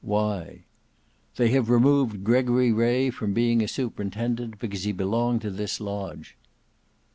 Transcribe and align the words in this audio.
"Why?" 0.03 0.63
"They 1.35 1.51
have 1.51 1.69
removed 1.69 2.23
Gregory 2.23 2.71
Ray 2.73 3.11
from 3.11 3.35
being 3.35 3.61
a 3.61 3.67
superintendent, 3.67 4.57
because 4.57 4.83
he 4.83 4.93
belonged 4.93 5.41
to 5.43 5.51
this 5.51 5.79
lodge." 5.79 6.35